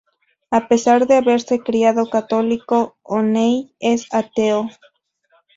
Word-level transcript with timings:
A 0.49 0.67
pesar 0.67 1.05
de 1.05 1.17
haberse 1.17 1.59
criado 1.61 2.09
católico, 2.09 2.97
O'Neill 3.03 3.75
es 3.79 4.07
ateo. 4.11 4.67